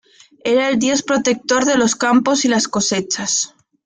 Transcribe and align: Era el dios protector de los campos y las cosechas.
Era 0.43 0.67
el 0.69 0.79
dios 0.79 1.03
protector 1.03 1.63
de 1.63 1.77
los 1.77 1.95
campos 1.95 2.43
y 2.43 2.47
las 2.47 2.67
cosechas. 2.67 3.53